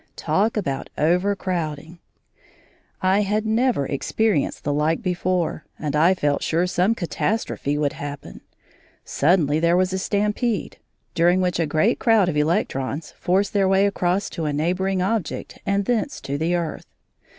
Talk 0.15 0.57
about 0.57 0.89
overcrowding! 0.97 1.99
I 3.03 3.19
had 3.21 3.45
never 3.45 3.85
experienced 3.85 4.63
the 4.63 4.73
like 4.73 5.03
before, 5.03 5.63
and 5.77 5.95
I 5.95 6.15
felt 6.15 6.41
sure 6.41 6.65
some 6.65 6.95
catastrophe 6.95 7.77
would 7.77 7.93
happen. 7.93 8.41
Suddenly 9.05 9.59
there 9.59 9.77
was 9.77 9.93
a 9.93 9.99
stampede, 9.99 10.79
during 11.13 11.39
which 11.39 11.59
a 11.59 11.67
great 11.67 11.99
crowd 11.99 12.29
of 12.29 12.35
electrons 12.35 13.13
forced 13.19 13.53
their 13.53 13.67
way 13.67 13.85
across 13.85 14.27
to 14.31 14.45
a 14.45 14.53
neighbouring 14.53 15.03
object 15.03 15.59
and 15.67 15.85
thence 15.85 16.19
to 16.21 16.35
the 16.35 16.55
earth. 16.55 16.87